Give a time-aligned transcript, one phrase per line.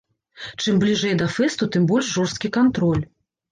[0.63, 3.07] Чым бліжэй да фэсту, тым больш жорсткі кантроль.